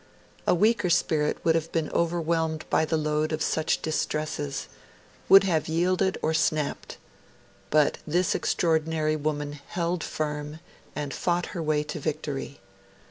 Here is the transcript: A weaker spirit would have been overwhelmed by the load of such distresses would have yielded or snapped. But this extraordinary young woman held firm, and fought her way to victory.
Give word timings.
A 0.47 0.55
weaker 0.55 0.89
spirit 0.89 1.37
would 1.45 1.53
have 1.53 1.71
been 1.71 1.91
overwhelmed 1.91 2.67
by 2.71 2.85
the 2.85 2.97
load 2.97 3.31
of 3.31 3.43
such 3.43 3.83
distresses 3.83 4.67
would 5.29 5.43
have 5.43 5.67
yielded 5.67 6.17
or 6.23 6.33
snapped. 6.33 6.97
But 7.69 7.99
this 8.07 8.33
extraordinary 8.33 9.11
young 9.11 9.21
woman 9.21 9.51
held 9.67 10.03
firm, 10.03 10.59
and 10.95 11.13
fought 11.13 11.45
her 11.53 11.61
way 11.61 11.83
to 11.83 11.99
victory. 11.99 12.61